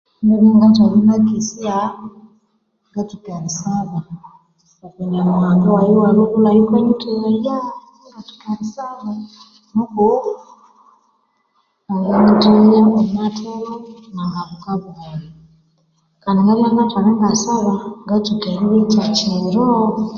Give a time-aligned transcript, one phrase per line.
[0.57, 1.77] Ngathalingakesya
[2.89, 3.99] ngatsuka erisaba
[4.85, 7.55] oku nyamuhanga waghe welhubulha oyukanyithehaya
[8.05, 9.09] ingatsuka erisaba
[9.73, 10.07] nuku
[11.91, 13.73] anganyithehya omwathulhu
[14.19, 15.29] ingabuka buholho
[16.21, 17.73] Kandi ingathalinatsuka erisaba
[18.05, 19.67] ngatsuka erirya ekyakiro